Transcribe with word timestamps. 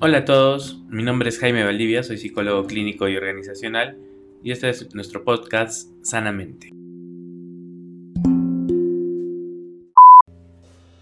Hola 0.00 0.18
a 0.18 0.24
todos, 0.24 0.82
mi 0.88 1.04
nombre 1.04 1.28
es 1.28 1.38
Jaime 1.38 1.62
Valdivia, 1.62 2.02
soy 2.02 2.18
psicólogo 2.18 2.66
clínico 2.66 3.08
y 3.08 3.16
organizacional 3.16 3.96
y 4.42 4.50
este 4.50 4.68
es 4.68 4.92
nuestro 4.92 5.22
podcast 5.22 5.88
Sanamente. 6.02 6.72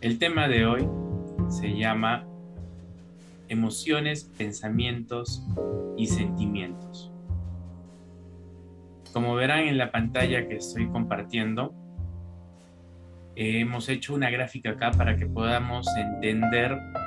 El 0.03 0.19
tema 0.19 0.47
de 0.47 0.67
hoy 0.67 0.87
se 1.49 1.75
llama 1.75 2.27
emociones, 3.49 4.31
pensamientos 4.37 5.43
y 5.97 6.07
sentimientos. 6.07 7.11
Como 9.15 9.35
verán 9.35 9.61
en 9.61 9.79
la 9.79 9.91
pantalla 9.91 10.47
que 10.47 10.57
estoy 10.57 10.87
compartiendo, 10.89 11.75
hemos 13.37 13.89
hecho 13.89 14.15
una 14.15 14.29
gráfica 14.29 14.73
acá 14.73 14.91
para 14.91 15.17
que 15.17 15.25
podamos 15.25 15.87
entender 15.97 16.73
eh, 16.73 17.02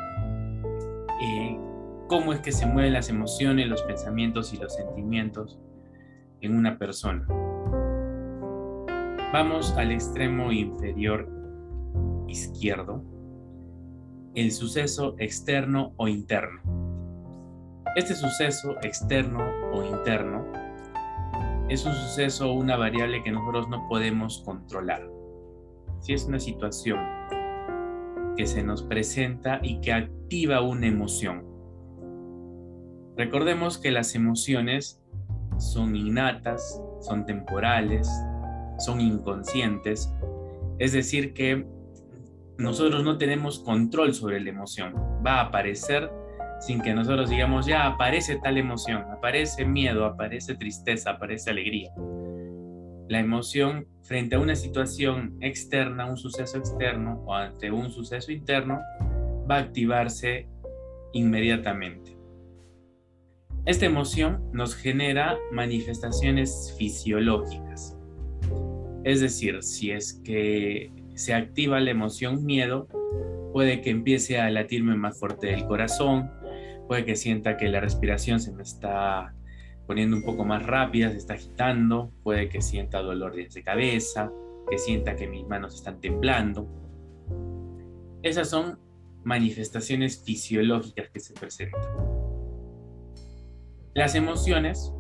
cómo 2.16 2.32
es 2.32 2.40
que 2.40 2.54
se 2.54 2.66
mueven 2.66 2.94
las 2.94 3.10
emociones, 3.10 3.68
los 3.68 3.82
pensamientos 3.82 4.54
y 4.54 4.58
los 4.58 4.74
sentimientos 4.74 5.60
en 6.40 6.56
una 6.56 6.78
persona. 6.78 7.28
Vamos 9.34 9.74
al 9.74 9.92
extremo 9.92 10.50
inferior 10.50 11.30
izquierdo, 12.30 13.04
el 14.34 14.54
suceso 14.54 15.18
externo 15.20 15.92
o 15.98 16.08
interno. 16.08 16.62
Este 17.98 18.16
suceso 18.16 18.78
externo 18.82 19.44
o 19.74 19.84
interno 19.84 20.46
es 21.68 21.86
un 21.86 21.92
suceso 21.92 22.50
o 22.50 22.54
una 22.54 22.78
variable 22.78 23.24
que 23.24 23.32
nosotros 23.32 23.68
no 23.68 23.90
podemos 23.90 24.42
controlar. 24.46 25.06
Si 26.00 26.14
es 26.14 26.24
una 26.24 26.40
situación 26.40 26.98
que 28.38 28.48
se 28.48 28.64
nos 28.64 28.84
presenta 28.84 29.60
y 29.62 29.82
que 29.82 29.92
activa 29.92 30.62
una 30.62 30.88
emoción. 30.88 31.55
Recordemos 33.18 33.78
que 33.78 33.92
las 33.92 34.14
emociones 34.16 35.02
son 35.58 35.96
innatas, 35.96 36.82
son 37.02 37.26
temporales, 37.26 38.10
son 38.78 39.00
inconscientes, 39.00 40.14
es 40.80 40.92
decir, 40.92 41.34
que 41.34 41.66
nosotros 42.58 43.04
no 43.04 43.18
tenemos 43.18 43.60
control 43.60 44.14
sobre 44.14 44.40
la 44.42 44.50
emoción. 44.50 44.94
Va 45.26 45.36
a 45.36 45.46
aparecer 45.48 46.12
sin 46.60 46.82
que 46.82 46.94
nosotros 46.94 47.30
digamos, 47.30 47.66
ya 47.66 47.86
aparece 47.86 48.40
tal 48.42 48.58
emoción, 48.58 49.04
aparece 49.12 49.66
miedo, 49.66 50.06
aparece 50.06 50.56
tristeza, 50.56 51.12
aparece 51.12 51.52
alegría. 51.52 51.92
La 53.08 53.20
emoción 53.20 53.88
frente 54.04 54.36
a 54.36 54.40
una 54.40 54.56
situación 54.56 55.38
externa, 55.42 56.06
un 56.06 56.18
suceso 56.18 56.58
externo 56.58 57.24
o 57.26 57.34
ante 57.34 57.72
un 57.72 57.92
suceso 57.92 58.32
interno, 58.32 58.80
va 59.50 59.58
a 59.58 59.60
activarse 59.60 60.50
inmediatamente. 61.14 62.15
Esta 63.66 63.88
emoción 63.88 64.48
nos 64.54 64.76
genera 64.76 65.40
manifestaciones 65.52 66.76
fisiológicas. 66.78 67.98
Es 69.04 69.22
decir, 69.22 69.64
si 69.64 69.90
es 69.90 70.22
que 70.24 70.92
se 71.16 71.34
activa 71.34 71.80
la 71.80 71.90
emoción 71.90 72.46
miedo, 72.46 72.88
puede 73.54 73.82
que 73.82 73.90
empiece 73.90 74.40
a 74.40 74.52
latirme 74.52 74.96
más 74.96 75.20
fuerte 75.20 75.52
el 75.52 75.66
corazón, 75.66 76.30
puede 76.88 77.06
que 77.06 77.16
sienta 77.16 77.58
que 77.58 77.68
la 77.68 77.80
respiración 77.80 78.40
se 78.40 78.52
me 78.52 78.62
está 78.62 79.34
poniendo 79.88 80.16
un 80.16 80.24
poco 80.24 80.46
más 80.46 80.64
rápida, 80.64 81.10
se 81.10 81.18
está 81.18 81.34
agitando, 81.34 82.12
puede 82.22 82.50
que 82.50 82.62
sienta 82.62 83.02
dolor 83.02 83.36
de 83.36 83.64
cabeza, 83.64 84.32
que 84.70 84.78
sienta 84.78 85.16
que 85.16 85.28
mis 85.28 85.48
manos 85.48 85.74
están 85.74 86.00
temblando. 86.00 86.68
Esas 88.22 88.48
son 88.48 88.78
manifestaciones 89.24 90.24
fisiológicas 90.24 91.10
que 91.10 91.20
se 91.20 91.34
presentan. 91.34 92.15
Las 93.96 94.14
emociones, 94.14 94.94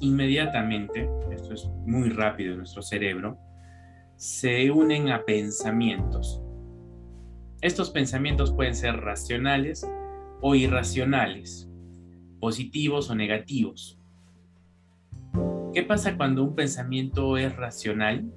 inmediatamente, 0.00 1.08
esto 1.30 1.54
es 1.54 1.68
muy 1.86 2.08
rápido 2.08 2.50
en 2.50 2.58
nuestro 2.58 2.82
cerebro, 2.82 3.38
se 4.16 4.72
unen 4.72 5.08
a 5.10 5.24
pensamientos. 5.24 6.42
Estos 7.60 7.90
pensamientos 7.90 8.52
pueden 8.52 8.74
ser 8.74 8.96
racionales 8.96 9.88
o 10.40 10.56
irracionales, 10.56 11.70
positivos 12.40 13.08
o 13.08 13.14
negativos. 13.14 14.00
¿Qué 15.72 15.84
pasa 15.84 16.16
cuando 16.16 16.42
un 16.42 16.56
pensamiento 16.56 17.36
es 17.36 17.54
racional? 17.54 18.32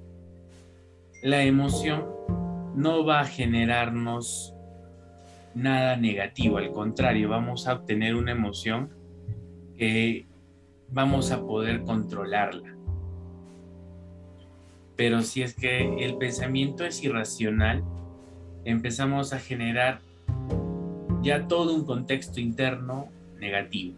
La 1.24 1.42
emoción 1.42 2.06
no 2.76 3.04
va 3.04 3.18
a 3.18 3.26
generarnos 3.26 4.54
nada 5.56 5.96
negativo, 5.96 6.58
al 6.58 6.70
contrario, 6.70 7.30
vamos 7.30 7.66
a 7.66 7.74
obtener 7.74 8.14
una 8.14 8.30
emoción 8.30 8.93
que 9.76 10.26
vamos 10.90 11.30
a 11.30 11.40
poder 11.40 11.82
controlarla. 11.82 12.74
Pero 14.96 15.22
si 15.22 15.42
es 15.42 15.54
que 15.54 16.04
el 16.04 16.16
pensamiento 16.18 16.84
es 16.84 17.02
irracional, 17.02 17.82
empezamos 18.64 19.32
a 19.32 19.38
generar 19.38 20.00
ya 21.22 21.48
todo 21.48 21.74
un 21.74 21.84
contexto 21.84 22.40
interno 22.40 23.08
negativo. 23.38 23.96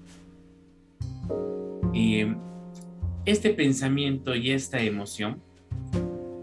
este 3.25 3.51
pensamiento 3.51 4.37
y 4.37 4.53
esta 4.53 4.81
emoción 4.81 5.43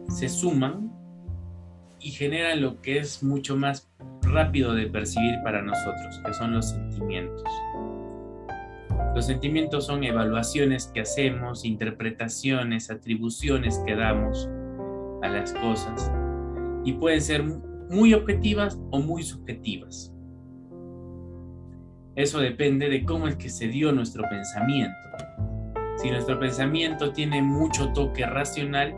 se 0.10 0.28
suman 0.28 0.92
y 2.00 2.12
generan 2.12 2.62
lo 2.62 2.82
que 2.82 2.98
es 2.98 3.24
mucho 3.24 3.56
más 3.56 3.90
rápido 4.22 4.74
de 4.74 4.88
percibir 4.88 5.36
para 5.44 5.62
nosotros, 5.62 6.22
que 6.26 6.34
son 6.34 6.54
los 6.54 6.70
sentimientos. 6.70 7.44
Los 9.16 9.28
sentimientos 9.28 9.86
son 9.86 10.04
evaluaciones 10.04 10.88
que 10.88 11.02
hacemos, 11.02 11.66
interpretaciones, 11.66 12.90
atribuciones 12.90 13.80
que 13.86 13.96
damos 13.96 14.50
a 15.22 15.30
las 15.30 15.54
cosas 15.54 16.12
y 16.84 16.94
pueden 16.94 17.22
ser 17.22 17.44
muy 17.44 18.14
objetivas 18.14 18.80
o 18.92 19.00
muy 19.00 19.22
subjetivas. 19.24 20.12
Eso 22.16 22.40
depende 22.40 22.90
de 22.90 23.06
cómo 23.06 23.28
es 23.28 23.36
que 23.36 23.50
se 23.50 23.68
dio 23.68 23.92
nuestro 23.92 24.24
pensamiento. 24.30 24.96
Si 25.98 26.12
nuestro 26.12 26.40
pensamiento 26.40 27.12
tiene 27.12 27.42
mucho 27.42 27.92
toque 27.94 28.26
racional, 28.26 28.96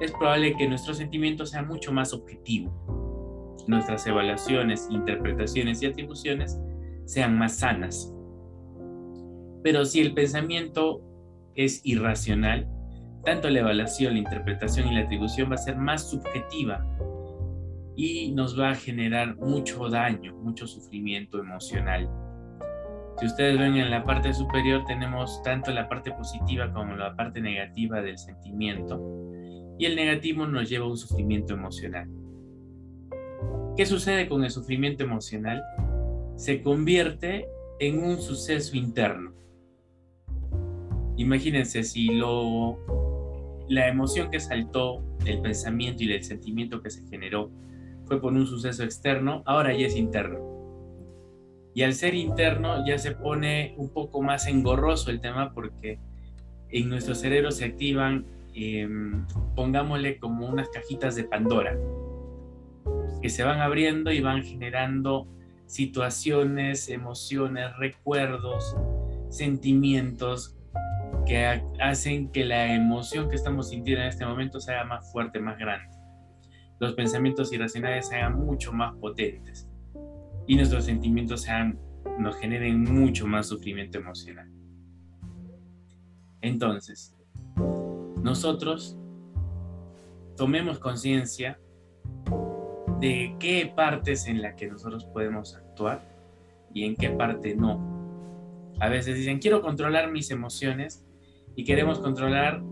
es 0.00 0.12
probable 0.12 0.56
que 0.56 0.68
nuestro 0.68 0.94
sentimiento 0.94 1.46
sea 1.46 1.62
mucho 1.62 1.92
más 1.92 2.12
objetivo. 2.12 2.72
Nuestras 3.66 4.06
evaluaciones, 4.06 4.88
interpretaciones 4.90 5.82
y 5.82 5.86
atribuciones 5.86 6.58
sean 7.06 7.38
más 7.38 7.56
sanas. 7.56 8.13
Pero 9.64 9.86
si 9.86 10.02
el 10.02 10.12
pensamiento 10.12 11.00
es 11.54 11.80
irracional, 11.84 12.68
tanto 13.24 13.48
la 13.48 13.60
evaluación, 13.60 14.12
la 14.12 14.18
interpretación 14.18 14.88
y 14.88 14.94
la 14.94 15.00
atribución 15.00 15.50
va 15.50 15.54
a 15.54 15.58
ser 15.58 15.78
más 15.78 16.10
subjetiva 16.10 16.86
y 17.96 18.30
nos 18.32 18.60
va 18.60 18.72
a 18.72 18.74
generar 18.74 19.36
mucho 19.36 19.88
daño, 19.88 20.36
mucho 20.36 20.66
sufrimiento 20.66 21.38
emocional. 21.38 22.10
Si 23.18 23.24
ustedes 23.24 23.58
ven 23.58 23.76
en 23.76 23.90
la 23.90 24.04
parte 24.04 24.34
superior 24.34 24.84
tenemos 24.84 25.42
tanto 25.42 25.72
la 25.72 25.88
parte 25.88 26.12
positiva 26.12 26.70
como 26.70 26.94
la 26.94 27.16
parte 27.16 27.40
negativa 27.40 28.02
del 28.02 28.18
sentimiento 28.18 29.00
y 29.78 29.86
el 29.86 29.96
negativo 29.96 30.46
nos 30.46 30.68
lleva 30.68 30.84
a 30.84 30.90
un 30.90 30.98
sufrimiento 30.98 31.54
emocional. 31.54 32.06
¿Qué 33.78 33.86
sucede 33.86 34.28
con 34.28 34.44
el 34.44 34.50
sufrimiento 34.50 35.04
emocional? 35.04 35.62
Se 36.36 36.60
convierte 36.60 37.48
en 37.80 38.04
un 38.04 38.20
suceso 38.20 38.76
interno 38.76 39.43
Imagínense 41.16 41.82
si 41.84 42.08
lo, 42.08 42.78
la 43.68 43.88
emoción 43.88 44.30
que 44.30 44.40
saltó 44.40 45.02
del 45.24 45.40
pensamiento 45.40 46.02
y 46.02 46.08
del 46.08 46.24
sentimiento 46.24 46.82
que 46.82 46.90
se 46.90 47.06
generó 47.08 47.50
fue 48.04 48.20
por 48.20 48.32
un 48.32 48.46
suceso 48.46 48.82
externo, 48.84 49.42
ahora 49.46 49.72
ya 49.72 49.86
es 49.86 49.96
interno. 49.96 50.40
Y 51.74 51.82
al 51.82 51.94
ser 51.94 52.14
interno 52.14 52.86
ya 52.86 52.98
se 52.98 53.12
pone 53.12 53.74
un 53.76 53.88
poco 53.88 54.22
más 54.22 54.46
engorroso 54.46 55.10
el 55.10 55.20
tema 55.20 55.52
porque 55.52 55.98
en 56.68 56.88
nuestro 56.88 57.14
cerebro 57.14 57.50
se 57.50 57.64
activan, 57.64 58.26
em, 58.54 59.26
pongámosle 59.56 60.18
como 60.18 60.46
unas 60.46 60.68
cajitas 60.68 61.16
de 61.16 61.24
Pandora, 61.24 61.76
que 63.22 63.28
se 63.28 63.42
van 63.42 63.60
abriendo 63.60 64.12
y 64.12 64.20
van 64.20 64.42
generando 64.42 65.26
situaciones, 65.66 66.88
emociones, 66.88 67.76
recuerdos, 67.78 68.76
sentimientos 69.30 70.56
que 71.24 71.62
hacen 71.80 72.30
que 72.30 72.44
la 72.44 72.74
emoción 72.74 73.28
que 73.28 73.36
estamos 73.36 73.70
sintiendo 73.70 74.02
en 74.02 74.08
este 74.08 74.26
momento 74.26 74.60
sea 74.60 74.84
más 74.84 75.10
fuerte, 75.12 75.40
más 75.40 75.58
grande. 75.58 75.96
Los 76.80 76.94
pensamientos 76.94 77.52
irracionales 77.52 78.08
sean 78.08 78.36
mucho 78.36 78.72
más 78.72 78.94
potentes 78.96 79.68
y 80.46 80.56
nuestros 80.56 80.84
sentimientos 80.84 81.42
sean, 81.42 81.78
nos 82.18 82.36
generen 82.36 82.82
mucho 82.82 83.26
más 83.26 83.46
sufrimiento 83.46 83.98
emocional. 83.98 84.50
Entonces, 86.40 87.14
nosotros 88.22 88.98
tomemos 90.36 90.78
conciencia 90.78 91.58
de 93.00 93.36
qué 93.38 93.72
partes 93.74 94.26
en 94.26 94.42
la 94.42 94.54
que 94.56 94.66
nosotros 94.66 95.04
podemos 95.06 95.54
actuar 95.54 96.02
y 96.72 96.84
en 96.84 96.96
qué 96.96 97.10
parte 97.10 97.54
no 97.54 98.72
A 98.80 98.88
veces 98.88 99.14
dicen, 99.16 99.38
quiero 99.38 99.62
controlar 99.62 100.10
mis 100.10 100.30
emociones 100.30 101.03
y 101.56 101.64
queremos 101.64 101.98
controlar 101.98 102.62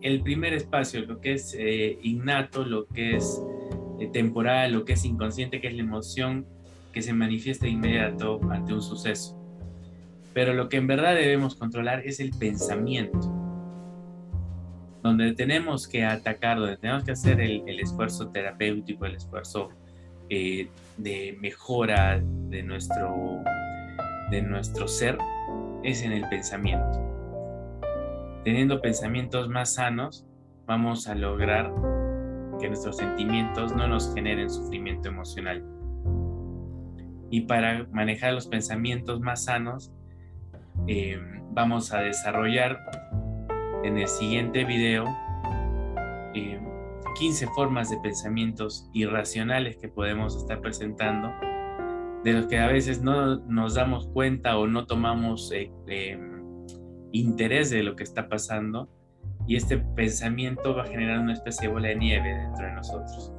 el 0.00 0.22
primer 0.22 0.52
espacio, 0.52 1.04
lo 1.04 1.20
que 1.20 1.32
es 1.32 1.54
eh, 1.58 1.98
innato, 2.02 2.64
lo 2.64 2.86
que 2.86 3.16
es 3.16 3.42
eh, 3.98 4.08
temporal, 4.12 4.72
lo 4.72 4.84
que 4.84 4.92
es 4.92 5.04
inconsciente, 5.04 5.60
que 5.60 5.68
es 5.68 5.74
la 5.74 5.82
emoción 5.82 6.46
que 6.92 7.02
se 7.02 7.12
manifiesta 7.12 7.66
inmediato 7.66 8.40
ante 8.50 8.72
un 8.72 8.82
suceso. 8.82 9.36
Pero 10.32 10.54
lo 10.54 10.68
que 10.68 10.76
en 10.76 10.86
verdad 10.86 11.14
debemos 11.14 11.56
controlar 11.56 12.06
es 12.06 12.20
el 12.20 12.30
pensamiento, 12.30 13.34
donde 15.02 15.32
tenemos 15.32 15.88
que 15.88 16.04
atacar, 16.04 16.58
donde 16.58 16.76
tenemos 16.76 17.04
que 17.04 17.12
hacer 17.12 17.40
el, 17.40 17.80
esfuerzo 17.80 18.28
terapéutico, 18.28 19.06
el 19.06 19.16
esfuerzo 19.16 19.70
eh, 20.28 20.68
de 20.96 21.36
mejora 21.40 22.22
de 22.48 22.62
nuestro, 22.62 23.42
de 24.30 24.42
nuestro 24.42 24.86
ser, 24.86 25.18
es 25.82 26.02
en 26.02 26.12
el 26.12 26.28
pensamiento. 26.28 27.17
Teniendo 28.44 28.80
pensamientos 28.80 29.48
más 29.48 29.74
sanos, 29.74 30.26
vamos 30.66 31.08
a 31.08 31.14
lograr 31.14 31.72
que 32.60 32.68
nuestros 32.68 32.96
sentimientos 32.96 33.74
no 33.74 33.88
nos 33.88 34.14
generen 34.14 34.48
sufrimiento 34.50 35.08
emocional. 35.08 35.64
Y 37.30 37.42
para 37.42 37.86
manejar 37.90 38.32
los 38.32 38.46
pensamientos 38.46 39.20
más 39.20 39.44
sanos, 39.44 39.92
eh, 40.86 41.20
vamos 41.52 41.92
a 41.92 42.00
desarrollar 42.00 42.78
en 43.84 43.98
el 43.98 44.08
siguiente 44.08 44.64
video 44.64 45.04
15 47.16 47.44
eh, 47.44 47.48
formas 47.54 47.90
de 47.90 47.98
pensamientos 47.98 48.88
irracionales 48.92 49.76
que 49.76 49.88
podemos 49.88 50.36
estar 50.36 50.60
presentando, 50.60 51.30
de 52.24 52.32
los 52.32 52.46
que 52.46 52.58
a 52.58 52.68
veces 52.68 53.02
no 53.02 53.36
nos 53.36 53.74
damos 53.74 54.08
cuenta 54.08 54.56
o 54.58 54.66
no 54.66 54.86
tomamos 54.86 55.52
eh, 55.52 56.18
interés 57.12 57.70
de 57.70 57.82
lo 57.82 57.96
que 57.96 58.04
está 58.04 58.28
pasando 58.28 58.88
y 59.46 59.56
este 59.56 59.78
pensamiento 59.78 60.74
va 60.74 60.82
a 60.82 60.86
generar 60.86 61.20
una 61.20 61.32
especie 61.32 61.68
de 61.68 61.74
bola 61.74 61.88
de 61.88 61.96
nieve 61.96 62.34
dentro 62.34 62.66
de 62.66 62.72
nosotros. 62.72 63.32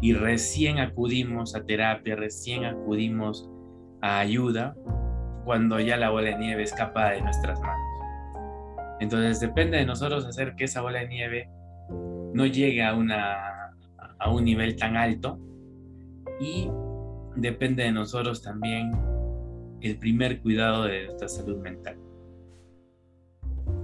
Y 0.00 0.14
recién 0.14 0.78
acudimos 0.78 1.54
a 1.54 1.64
terapia, 1.64 2.16
recién 2.16 2.64
acudimos 2.64 3.48
a 4.00 4.18
ayuda 4.18 4.74
cuando 5.44 5.78
ya 5.78 5.96
la 5.96 6.10
bola 6.10 6.30
de 6.30 6.38
nieve 6.38 6.62
escapa 6.62 7.10
de 7.10 7.20
nuestras 7.20 7.60
manos. 7.60 7.90
Entonces 8.98 9.40
depende 9.40 9.78
de 9.78 9.86
nosotros 9.86 10.26
hacer 10.26 10.54
que 10.56 10.64
esa 10.64 10.80
bola 10.80 11.00
de 11.00 11.08
nieve 11.08 11.48
no 12.34 12.46
llegue 12.46 12.82
a, 12.82 12.94
una, 12.94 13.72
a 14.18 14.30
un 14.30 14.44
nivel 14.44 14.76
tan 14.76 14.96
alto 14.96 15.38
y 16.40 16.68
depende 17.36 17.84
de 17.84 17.92
nosotros 17.92 18.42
también 18.42 18.92
el 19.80 19.96
primer 19.98 20.40
cuidado 20.40 20.84
de 20.84 21.06
nuestra 21.06 21.28
salud 21.28 21.58
mental. 21.58 21.96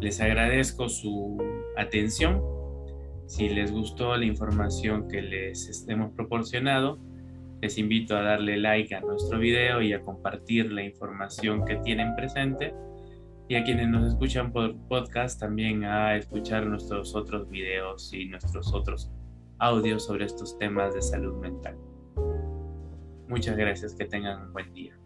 Les 0.07 0.21
agradezco 0.21 0.89
su 0.89 1.37
atención. 1.77 2.41
Si 3.27 3.49
les 3.49 3.73
gustó 3.73 4.17
la 4.17 4.25
información 4.25 5.09
que 5.09 5.21
les 5.21 5.85
hemos 5.89 6.13
proporcionado, 6.13 7.01
les 7.61 7.77
invito 7.77 8.17
a 8.17 8.23
darle 8.23 8.57
like 8.57 8.95
a 8.95 9.01
nuestro 9.01 9.41
video 9.41 9.83
y 9.83 9.93
a 9.95 10.01
compartir 10.01 10.71
la 10.71 10.85
información 10.85 11.65
que 11.65 11.75
tienen 11.79 12.15
presente. 12.15 12.73
Y 13.49 13.57
a 13.57 13.65
quienes 13.65 13.89
nos 13.89 14.07
escuchan 14.07 14.53
por 14.53 14.77
podcast 14.87 15.41
también 15.41 15.83
a 15.83 16.15
escuchar 16.15 16.67
nuestros 16.67 17.17
otros 17.17 17.51
videos 17.51 18.13
y 18.13 18.27
nuestros 18.27 18.73
otros 18.73 19.11
audios 19.59 20.07
sobre 20.07 20.27
estos 20.27 20.57
temas 20.57 20.95
de 20.95 21.03
salud 21.03 21.35
mental. 21.41 21.77
Muchas 23.27 23.57
gracias, 23.57 23.93
que 23.93 24.05
tengan 24.05 24.41
un 24.41 24.53
buen 24.53 24.73
día. 24.73 24.97